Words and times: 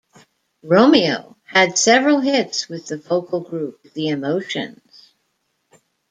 Romeo 0.63 1.37
had 1.43 1.77
several 1.77 2.21
hits 2.21 2.67
with 2.67 2.87
the 2.87 2.97
vocal 2.97 3.39
group 3.39 3.83
the 3.93 4.07
Emotions. 4.09 5.13